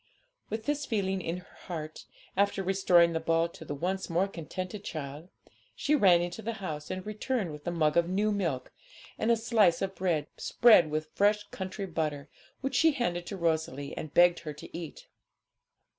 [0.49, 2.05] With this feeling in her heart,
[2.35, 5.29] after restoring the ball to the once more contented child,
[5.75, 8.71] she ran into the house, and returned with a mug of new milk,
[9.19, 13.95] and a slice of bread, spread with fresh country butter, which she handed to Rosalie
[13.95, 15.05] and begged her to eat.